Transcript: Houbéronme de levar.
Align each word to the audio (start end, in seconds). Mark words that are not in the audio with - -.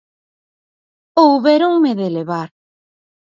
Houbéronme 1.19 1.91
de 1.99 2.07
levar. 2.17 2.49